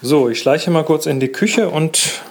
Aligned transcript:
So, 0.00 0.28
ich 0.28 0.38
schleiche 0.38 0.70
mal 0.70 0.84
kurz 0.84 1.06
in 1.06 1.18
die 1.20 1.28
Küche 1.28 1.68
und 1.70 2.22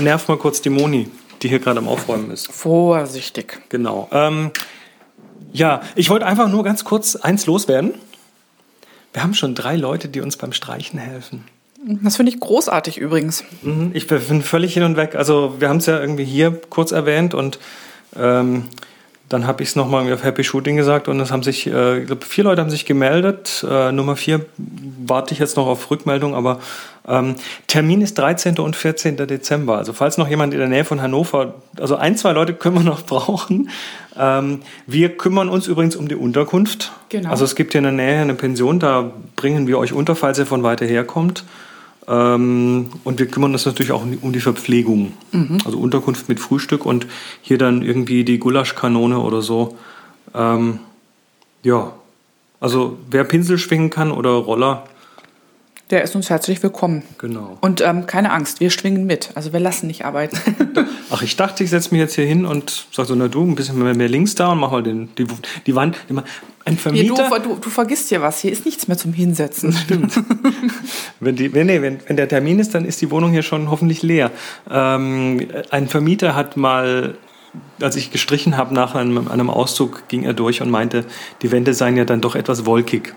nerv 0.00 0.28
mal 0.28 0.36
kurz 0.36 0.60
die 0.60 0.68
Moni, 0.70 1.08
die 1.42 1.48
hier 1.48 1.58
gerade 1.60 1.78
am 1.78 1.88
Aufräumen 1.88 2.30
ist. 2.30 2.52
Vorsichtig. 2.52 3.60
Genau. 3.70 4.08
Ähm, 4.12 4.50
ja, 5.52 5.80
ich 5.94 6.10
wollte 6.10 6.26
einfach 6.26 6.48
nur 6.48 6.62
ganz 6.62 6.84
kurz 6.84 7.16
eins 7.16 7.46
loswerden. 7.46 7.94
Wir 9.14 9.22
haben 9.22 9.32
schon 9.32 9.54
drei 9.54 9.76
Leute, 9.76 10.08
die 10.08 10.20
uns 10.20 10.36
beim 10.36 10.52
Streichen 10.52 10.98
helfen. 10.98 11.44
Das 12.02 12.16
finde 12.16 12.32
ich 12.32 12.40
großartig 12.40 12.98
übrigens. 12.98 13.44
Mhm, 13.62 13.92
Ich 13.94 14.06
bin 14.06 14.42
völlig 14.42 14.74
hin 14.74 14.82
und 14.82 14.96
weg. 14.96 15.14
Also 15.14 15.54
wir 15.58 15.68
haben 15.70 15.76
es 15.78 15.86
ja 15.86 15.98
irgendwie 15.98 16.24
hier 16.24 16.60
kurz 16.68 16.90
erwähnt 16.92 17.32
und 17.32 17.58
ähm, 18.14 18.64
dann 19.28 19.46
habe 19.46 19.62
ich 19.62 19.70
es 19.70 19.76
nochmal 19.76 20.12
auf 20.12 20.22
Happy 20.22 20.44
Shooting 20.44 20.76
gesagt 20.76 21.08
und 21.08 21.18
es 21.18 21.32
haben 21.32 21.42
sich, 21.42 21.66
äh, 21.66 22.00
ich 22.00 22.06
glaube, 22.06 22.24
vier 22.24 22.44
Leute 22.44 22.60
haben 22.60 22.70
sich 22.70 22.86
gemeldet. 22.86 23.66
Äh, 23.68 23.90
Nummer 23.90 24.14
vier 24.16 24.46
warte 24.56 25.34
ich 25.34 25.40
jetzt 25.40 25.56
noch 25.56 25.66
auf 25.66 25.90
Rückmeldung, 25.90 26.34
aber 26.34 26.60
ähm, 27.08 27.34
Termin 27.66 28.02
ist 28.02 28.18
13. 28.18 28.58
und 28.58 28.76
14. 28.76 29.16
Dezember. 29.16 29.78
Also 29.78 29.92
falls 29.92 30.16
noch 30.16 30.28
jemand 30.28 30.52
in 30.52 30.60
der 30.60 30.68
Nähe 30.68 30.84
von 30.84 31.02
Hannover, 31.02 31.54
also 31.78 31.96
ein, 31.96 32.16
zwei 32.16 32.32
Leute 32.32 32.54
können 32.54 32.76
wir 32.76 32.84
noch 32.84 33.02
brauchen. 33.06 33.70
Ähm, 34.16 34.62
wir 34.86 35.16
kümmern 35.16 35.48
uns 35.48 35.66
übrigens 35.66 35.96
um 35.96 36.06
die 36.06 36.16
Unterkunft. 36.16 36.92
Genau. 37.08 37.30
Also 37.30 37.44
es 37.44 37.56
gibt 37.56 37.72
hier 37.72 37.80
in 37.80 37.84
der 37.84 37.92
Nähe 37.92 38.20
eine 38.20 38.34
Pension, 38.34 38.78
da 38.78 39.10
bringen 39.34 39.66
wir 39.66 39.78
euch 39.78 39.92
unter, 39.92 40.14
falls 40.14 40.38
ihr 40.38 40.46
von 40.46 40.62
weiter 40.62 40.86
her 40.86 41.04
kommt. 41.04 41.44
Ähm, 42.08 42.88
und 43.04 43.18
wir 43.18 43.26
kümmern 43.26 43.52
uns 43.52 43.66
natürlich 43.66 43.92
auch 43.92 44.02
um 44.02 44.12
die, 44.12 44.18
um 44.20 44.32
die 44.32 44.40
Verpflegung. 44.40 45.12
Also 45.64 45.78
Unterkunft 45.78 46.28
mit 46.28 46.40
Frühstück 46.40 46.86
und 46.86 47.06
hier 47.42 47.58
dann 47.58 47.82
irgendwie 47.82 48.24
die 48.24 48.38
Gulaschkanone 48.38 49.18
oder 49.18 49.42
so. 49.42 49.76
Ähm, 50.34 50.78
ja, 51.62 51.92
also 52.60 52.96
wer 53.10 53.24
Pinsel 53.24 53.58
schwingen 53.58 53.90
kann 53.90 54.10
oder 54.12 54.30
Roller, 54.30 54.84
Der 55.90 56.02
ist 56.02 56.16
uns 56.16 56.30
herzlich 56.30 56.60
willkommen. 56.64 57.04
genau. 57.18 57.58
Und 57.60 57.80
ähm, 57.80 58.06
keine 58.06 58.32
Angst, 58.32 58.58
wir 58.58 58.70
schwingen 58.70 59.06
mit. 59.06 59.30
Also 59.36 59.52
wir 59.52 59.60
lassen 59.60 59.86
nicht 59.86 60.04
arbeiten. 60.04 60.36
Ach, 61.10 61.22
ich 61.22 61.36
dachte, 61.36 61.62
ich 61.62 61.70
setze 61.70 61.92
mich 61.92 62.00
jetzt 62.00 62.16
hier 62.16 62.26
hin 62.26 62.44
und 62.44 62.88
sag 62.90 63.06
so, 63.06 63.14
na 63.14 63.28
du, 63.28 63.44
ein 63.44 63.54
bisschen 63.54 63.78
mehr, 63.80 63.94
mehr 63.94 64.08
links 64.08 64.34
da 64.34 64.50
und 64.50 64.58
mach 64.58 64.72
mal 64.72 64.82
den, 64.82 65.10
die, 65.16 65.26
die 65.64 65.74
Wand. 65.76 65.96
Immer. 66.08 66.24
Ein 66.64 66.76
Hier, 66.92 67.06
du, 67.06 67.14
Vermieter, 67.14 67.38
du, 67.38 67.54
du 67.54 67.70
vergisst 67.70 68.08
hier 68.08 68.20
was. 68.20 68.40
Hier 68.40 68.50
ist 68.50 68.64
nichts 68.64 68.88
mehr 68.88 68.98
zum 68.98 69.12
Hinsetzen. 69.12 69.72
Stimmt. 69.72 70.20
wenn, 71.20 71.36
die, 71.36 71.54
wenn, 71.54 71.68
nee, 71.68 71.80
wenn, 71.80 72.00
wenn 72.08 72.16
der 72.16 72.28
Termin 72.28 72.58
ist, 72.58 72.74
dann 72.74 72.84
ist 72.84 73.00
die 73.00 73.12
Wohnung 73.12 73.30
hier 73.30 73.44
schon 73.44 73.70
hoffentlich 73.70 74.02
leer. 74.02 74.32
Ähm, 74.68 75.46
ein 75.70 75.86
Vermieter 75.86 76.34
hat 76.34 76.56
mal, 76.56 77.16
als 77.80 77.94
ich 77.94 78.10
gestrichen 78.10 78.56
habe 78.56 78.74
nach 78.74 78.96
einem, 78.96 79.28
einem 79.28 79.50
Auszug, 79.50 80.08
ging 80.08 80.24
er 80.24 80.34
durch 80.34 80.60
und 80.60 80.70
meinte, 80.70 81.04
die 81.42 81.52
Wände 81.52 81.74
seien 81.74 81.96
ja 81.96 82.04
dann 82.04 82.20
doch 82.20 82.34
etwas 82.34 82.66
wolkig. 82.66 83.14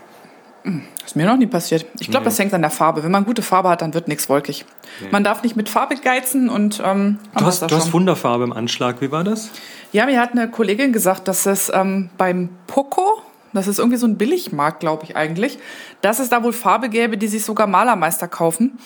Ist 1.05 1.15
mir 1.15 1.25
noch 1.25 1.37
nie 1.37 1.47
passiert. 1.47 1.85
Ich 1.99 2.09
glaube, 2.09 2.25
das 2.25 2.37
hängt 2.39 2.53
an 2.53 2.61
der 2.61 2.71
Farbe. 2.71 3.03
Wenn 3.03 3.11
man 3.11 3.25
gute 3.25 3.41
Farbe 3.41 3.69
hat, 3.69 3.81
dann 3.81 3.93
wird 3.93 4.07
nichts 4.07 4.29
wolkig. 4.29 4.65
Man 5.11 5.23
darf 5.23 5.43
nicht 5.43 5.55
mit 5.55 5.69
Farbe 5.69 5.95
geizen 5.95 6.49
und 6.49 6.81
ähm, 6.85 7.17
Du 7.37 7.45
hast, 7.45 7.61
du 7.61 7.75
hast. 7.75 7.93
Wunderfarbe 7.93 8.43
im 8.43 8.53
Anschlag. 8.53 9.01
Wie 9.01 9.11
war 9.11 9.23
das? 9.23 9.49
Ja, 9.91 10.05
mir 10.05 10.19
hat 10.19 10.31
eine 10.31 10.49
Kollegin 10.49 10.93
gesagt, 10.93 11.27
dass 11.27 11.45
es 11.45 11.71
ähm, 11.73 12.09
beim 12.17 12.49
Poco, 12.67 13.21
das 13.53 13.67
ist 13.67 13.79
irgendwie 13.79 13.97
so 13.97 14.07
ein 14.07 14.17
Billigmarkt, 14.17 14.79
glaube 14.79 15.03
ich 15.03 15.15
eigentlich, 15.15 15.57
dass 16.01 16.19
es 16.19 16.29
da 16.29 16.43
wohl 16.43 16.53
Farbe 16.53 16.89
gäbe, 16.89 17.17
die 17.17 17.27
sich 17.27 17.43
sogar 17.43 17.67
Malermeister 17.67 18.27
kaufen. 18.27 18.77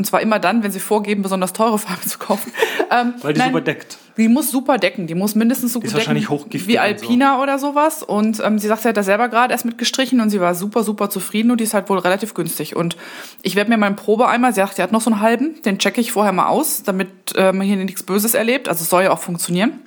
Und 0.00 0.04
zwar 0.04 0.22
immer 0.22 0.38
dann, 0.38 0.62
wenn 0.62 0.72
sie 0.72 0.80
vorgeben, 0.80 1.20
besonders 1.20 1.52
teure 1.52 1.78
Farbe 1.78 2.06
zu 2.06 2.18
kaufen. 2.18 2.50
Ähm, 2.90 3.12
Weil 3.20 3.34
die 3.34 3.40
nein, 3.40 3.50
super 3.50 3.60
deckt. 3.60 3.98
Die 4.16 4.28
muss 4.28 4.50
super 4.50 4.78
decken. 4.78 5.06
Die 5.06 5.14
muss 5.14 5.34
mindestens 5.34 5.74
so 5.74 5.80
Die 5.80 5.86
ist 5.86 5.92
gut 5.92 6.00
decken 6.00 6.08
wahrscheinlich 6.08 6.30
hochgiftig 6.30 6.68
wie 6.68 6.78
Alpina 6.78 7.42
oder 7.42 7.58
sowas. 7.58 8.02
Und 8.02 8.40
ähm, 8.40 8.58
sie 8.58 8.66
sagt, 8.66 8.80
sie 8.80 8.88
hat 8.88 8.96
da 8.96 9.02
selber 9.02 9.28
gerade 9.28 9.52
erst 9.52 9.66
mit 9.66 9.76
gestrichen 9.76 10.20
und 10.20 10.30
sie 10.30 10.40
war 10.40 10.54
super, 10.54 10.84
super 10.84 11.10
zufrieden 11.10 11.50
und 11.50 11.60
die 11.60 11.64
ist 11.64 11.74
halt 11.74 11.90
wohl 11.90 11.98
relativ 11.98 12.32
günstig. 12.32 12.76
Und 12.76 12.96
ich 13.42 13.56
werde 13.56 13.68
mir 13.68 13.76
meinen 13.76 13.96
Probeeimer, 13.96 14.52
sie 14.52 14.60
sagt, 14.62 14.76
sie 14.76 14.82
hat 14.82 14.90
noch 14.90 15.02
so 15.02 15.10
einen 15.10 15.20
halben, 15.20 15.60
den 15.66 15.78
checke 15.78 16.00
ich 16.00 16.12
vorher 16.12 16.32
mal 16.32 16.48
aus, 16.48 16.82
damit 16.82 17.10
äh, 17.36 17.52
man 17.52 17.66
hier 17.66 17.76
nichts 17.76 18.02
Böses 18.02 18.32
erlebt. 18.32 18.70
Also 18.70 18.84
es 18.84 18.88
soll 18.88 19.02
ja 19.02 19.10
auch 19.10 19.20
funktionieren. 19.20 19.80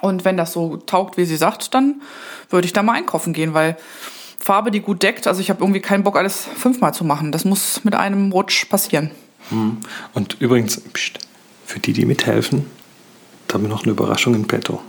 Und 0.00 0.24
wenn 0.24 0.36
das 0.36 0.52
so 0.52 0.76
taugt, 0.78 1.16
wie 1.16 1.24
sie 1.24 1.36
sagt, 1.36 1.74
dann 1.74 2.02
würde 2.50 2.66
ich 2.66 2.72
da 2.72 2.82
mal 2.82 2.94
einkaufen 2.94 3.32
gehen, 3.32 3.54
weil 3.54 3.76
Farbe, 4.38 4.70
die 4.70 4.80
gut 4.80 5.02
deckt, 5.02 5.26
also 5.26 5.40
ich 5.40 5.50
habe 5.50 5.62
irgendwie 5.62 5.80
keinen 5.80 6.02
Bock, 6.04 6.16
alles 6.16 6.46
fünfmal 6.56 6.92
zu 6.94 7.04
machen. 7.04 7.32
Das 7.32 7.44
muss 7.44 7.84
mit 7.84 7.94
einem 7.94 8.32
Rutsch 8.32 8.68
passieren. 8.68 9.10
Und 10.12 10.36
übrigens, 10.40 10.80
pst, 10.80 11.18
für 11.64 11.78
die, 11.78 11.92
die 11.92 12.04
mithelfen, 12.04 12.66
da 13.46 13.54
haben 13.54 13.62
wir 13.62 13.68
noch 13.68 13.84
eine 13.84 13.92
Überraschung 13.92 14.34
in 14.34 14.46
petto. 14.46 14.80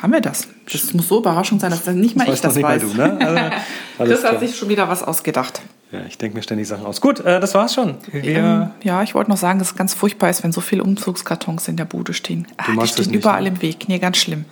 Haben 0.00 0.12
wir 0.12 0.20
das? 0.20 0.48
Das 0.72 0.94
muss 0.94 1.08
so 1.08 1.18
überraschend 1.18 1.60
sein, 1.60 1.70
dass 1.70 1.86
nicht 1.86 2.16
mal 2.16 2.24
ich 2.24 2.30
Weißt 2.30 2.44
das 2.44 2.54
nicht 2.54 2.64
weiß. 2.64 2.82
mal 2.82 3.08
du, 3.08 3.16
ne? 3.16 3.26
Also, 3.26 3.56
Chris 3.98 4.20
klar. 4.20 4.32
hat 4.32 4.40
sich 4.40 4.56
schon 4.56 4.68
wieder 4.68 4.88
was 4.88 5.02
ausgedacht. 5.02 5.60
Ja, 5.92 6.00
ich 6.06 6.18
denke 6.18 6.36
mir 6.36 6.42
ständig 6.42 6.68
Sachen 6.68 6.86
aus. 6.86 7.00
Gut, 7.00 7.20
äh, 7.20 7.40
das 7.40 7.54
war's 7.54 7.74
schon. 7.74 7.96
Ähm, 8.12 8.70
ja, 8.82 9.02
ich 9.02 9.14
wollte 9.14 9.30
noch 9.30 9.36
sagen, 9.36 9.58
dass 9.58 9.72
es 9.72 9.76
ganz 9.76 9.92
furchtbar 9.92 10.30
ist, 10.30 10.44
wenn 10.44 10.52
so 10.52 10.60
viele 10.60 10.84
Umzugskartons 10.84 11.66
in 11.66 11.76
der 11.76 11.84
Bude 11.84 12.14
stehen. 12.14 12.46
Ah, 12.58 12.66
die 12.80 12.86
stehen 12.86 13.06
nicht, 13.06 13.16
überall 13.16 13.42
ne? 13.42 13.48
im 13.48 13.62
Weg. 13.62 13.88
Nee, 13.88 13.98
ganz 13.98 14.18
schlimm. 14.18 14.44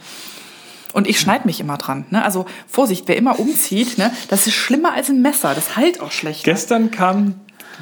Und 0.95 1.07
ich 1.07 1.21
schneide 1.21 1.47
mich 1.47 1.61
immer 1.61 1.77
dran. 1.77 2.07
Ne? 2.11 2.25
Also 2.25 2.47
Vorsicht, 2.67 3.05
wer 3.07 3.17
immer 3.17 3.39
umzieht, 3.39 3.99
ne? 3.99 4.11
das 4.29 4.47
ist 4.49 4.55
schlimmer 4.55 4.95
als 4.95 5.11
ein 5.11 5.23
Messer. 5.23 5.55
Das 5.55 5.77
heilt 5.77 6.01
auch 6.01 6.11
schlecht. 6.11 6.43
Gestern 6.45 6.91
kam 6.91 7.35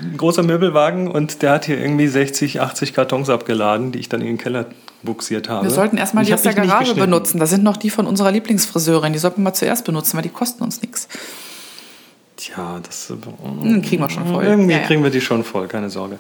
ein 0.03 0.19
großer 0.19 0.43
Möbelwagen 0.43 1.09
und 1.11 1.41
der 1.41 1.53
hat 1.53 1.65
hier 1.65 1.81
irgendwie 1.81 2.09
60, 2.09 2.61
80 2.61 2.93
Kartons 2.93 3.31
abgeladen, 3.31 3.93
die 3.93 4.01
ich 4.01 4.11
dann 4.11 4.21
in 4.21 4.27
den 4.27 4.39
Keller 4.39 4.67
buxiert 5.03 5.49
habe. 5.49 5.65
Wir 5.65 5.71
sollten 5.71 5.97
erstmal 5.97 6.25
die 6.25 6.35
aus 6.35 6.43
der 6.43 6.53
Garage 6.53 6.95
benutzen. 6.95 7.39
Da 7.39 7.47
sind 7.47 7.63
noch 7.63 7.79
die 7.79 7.89
von 7.89 8.07
unserer 8.07 8.33
Lieblingsfriseurin. 8.33 9.15
Die 9.15 9.19
sollten 9.19 9.41
wir 9.41 9.45
mal 9.45 9.55
zuerst 9.55 9.87
benutzen, 9.87 10.17
weil 10.17 10.23
die 10.23 10.29
kosten 10.29 10.63
uns 10.63 10.83
nichts. 10.83 11.09
Tja, 12.47 12.81
das 12.81 13.11
äh, 13.11 13.81
kriegen 13.81 14.03
wir 14.03 14.11
schon 14.11 14.27
voll. 14.27 14.45
irgendwie 14.45 14.73
Ja, 14.73 14.79
ja. 14.79 14.87
kriegen 14.87 15.03
wir 15.03 15.11
die 15.11 15.21
schon 15.21 15.43
voll, 15.43 15.67
keine 15.67 15.91
Sorge. 15.91 16.19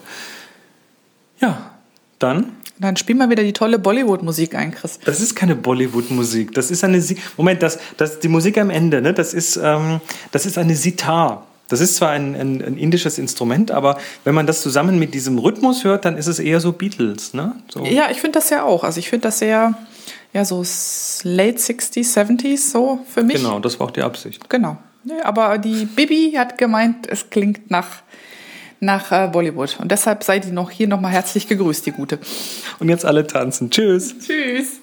Ja, 1.40 1.70
dann. 2.18 2.52
Dann 2.78 2.96
spiel 2.96 3.14
mal 3.14 3.30
wieder 3.30 3.44
die 3.44 3.52
tolle 3.52 3.78
Bollywood-Musik 3.78 4.54
ein, 4.54 4.72
Chris. 4.72 4.98
Das 5.04 5.20
ist 5.20 5.36
keine 5.36 5.54
Bollywood-Musik. 5.54 6.52
Das 6.52 6.70
ist 6.70 6.82
eine. 6.82 7.00
Si 7.00 7.16
Moment, 7.36 7.62
das, 7.62 7.78
das, 7.96 8.18
die 8.18 8.28
Musik 8.28 8.58
am 8.58 8.70
Ende, 8.70 9.00
ne? 9.00 9.14
Das 9.14 9.34
ist, 9.34 9.56
ähm, 9.62 10.00
das 10.32 10.46
ist 10.46 10.58
eine 10.58 10.74
Sitar. 10.74 11.46
Das 11.68 11.80
ist 11.80 11.96
zwar 11.96 12.10
ein, 12.10 12.34
ein, 12.34 12.62
ein 12.62 12.76
indisches 12.76 13.18
Instrument, 13.18 13.70
aber 13.70 13.98
wenn 14.24 14.34
man 14.34 14.46
das 14.46 14.62
zusammen 14.62 14.98
mit 14.98 15.14
diesem 15.14 15.38
Rhythmus 15.38 15.84
hört, 15.84 16.04
dann 16.04 16.16
ist 16.16 16.26
es 16.26 16.38
eher 16.38 16.60
so 16.60 16.72
Beatles, 16.72 17.34
ne? 17.34 17.54
So. 17.68 17.84
Ja, 17.84 18.10
ich 18.10 18.20
finde 18.20 18.38
das 18.38 18.50
ja 18.50 18.64
auch. 18.64 18.84
Also 18.84 18.98
ich 18.98 19.08
finde 19.08 19.28
das 19.28 19.38
sehr, 19.38 19.74
ja, 20.32 20.44
so 20.44 20.58
late 21.24 21.58
60s, 21.58 22.16
70s, 22.16 22.70
so 22.70 23.00
für 23.08 23.22
mich. 23.22 23.36
Genau, 23.36 23.58
das 23.58 23.78
war 23.80 23.86
auch 23.86 23.90
die 23.90 24.02
Absicht. 24.02 24.48
Genau. 24.48 24.76
Aber 25.22 25.58
die 25.58 25.84
Bibi 25.84 26.32
hat 26.36 26.58
gemeint, 26.58 27.06
es 27.08 27.30
klingt 27.30 27.70
nach, 27.70 28.02
nach 28.80 29.12
äh, 29.12 29.28
Bollywood. 29.28 29.78
Und 29.80 29.92
deshalb 29.92 30.24
seid 30.24 30.46
ihr 30.46 30.52
noch 30.52 30.70
hier 30.70 30.88
nochmal 30.88 31.12
herzlich 31.12 31.46
gegrüßt, 31.46 31.86
die 31.86 31.92
Gute. 31.92 32.18
Und 32.80 32.88
jetzt 32.88 33.04
alle 33.04 33.26
tanzen. 33.26 33.70
Tschüss. 33.70 34.14
Tschüss. 34.18 34.80